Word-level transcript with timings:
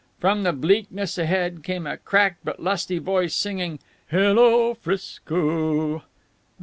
From 0.17 0.41
the 0.41 0.51
bleakness 0.51 1.19
ahead 1.19 1.61
came 1.61 1.85
a 1.85 1.95
cracked 1.95 2.43
but 2.43 2.59
lusty 2.59 2.97
voice 2.97 3.35
singing 3.35 3.77
"Hello, 4.07 4.73
'Frisco!" 4.73 6.01